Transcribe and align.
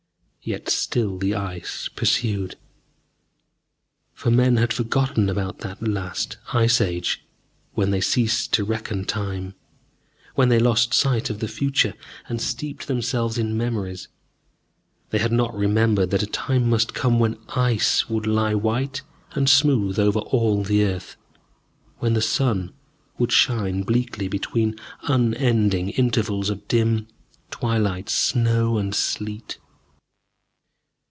Yet 0.43 0.69
still 0.71 1.19
the 1.19 1.35
Ice 1.35 1.87
pursued. 1.95 2.55
For 4.15 4.31
men 4.31 4.55
had 4.57 4.73
forgotten 4.73 5.29
about 5.29 5.59
that 5.59 5.87
Last 5.87 6.37
Ice 6.51 6.81
Age 6.81 7.23
when 7.73 7.91
they 7.91 8.01
ceased 8.01 8.51
to 8.53 8.63
reckon 8.65 9.05
time, 9.05 9.53
when 10.33 10.49
they 10.49 10.57
lost 10.57 10.95
sight 10.95 11.29
of 11.29 11.41
the 11.41 11.47
future 11.47 11.93
and 12.27 12.41
steeped 12.41 12.87
themselves 12.87 13.37
in 13.37 13.55
memories. 13.55 14.07
They 15.11 15.19
had 15.19 15.31
not 15.31 15.53
remembered 15.55 16.09
that 16.09 16.23
a 16.23 16.25
time 16.25 16.67
must 16.71 16.95
come 16.95 17.19
when 17.19 17.37
Ice 17.49 18.09
would 18.09 18.25
lie 18.25 18.55
white 18.55 19.03
and 19.33 19.47
smooth 19.47 19.99
over 19.99 20.21
all 20.21 20.63
the 20.63 20.83
earth, 20.83 21.17
when 21.99 22.15
the 22.15 22.19
sun 22.19 22.73
would 23.19 23.31
shine 23.31 23.83
bleakly 23.83 24.27
between 24.27 24.75
unending 25.03 25.89
intervals 25.91 26.49
of 26.49 26.67
dim, 26.67 27.07
twilight 27.51 28.09
snow 28.09 28.79
and 28.79 28.95
sleet. 28.95 29.59